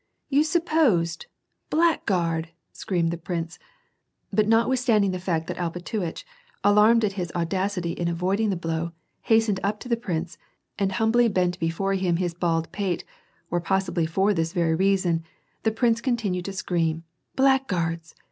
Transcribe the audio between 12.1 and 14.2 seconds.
his bald pate, or possibly